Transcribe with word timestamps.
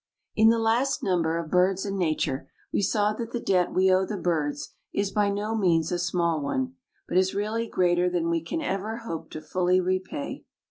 In 0.35 0.49
the 0.49 0.57
last 0.57 1.03
number 1.03 1.37
of 1.37 1.51
Birds 1.51 1.85
and 1.85 1.95
Nature 1.95 2.49
we 2.73 2.81
saw 2.81 3.13
that 3.13 3.31
the 3.33 3.39
debt 3.39 3.71
we 3.71 3.91
owe 3.91 4.03
the 4.03 4.17
birds 4.17 4.73
is 4.91 5.11
by 5.11 5.29
no 5.29 5.55
means 5.55 5.91
a 5.91 5.99
small 5.99 6.41
one, 6.41 6.73
but 7.07 7.17
is 7.19 7.35
really 7.35 7.67
greater 7.67 8.09
than 8.09 8.27
we 8.27 8.41
can 8.41 8.61
hope 8.61 8.67
ever 8.69 9.27
to 9.29 9.41
fully 9.41 9.79
repay. 9.79 10.43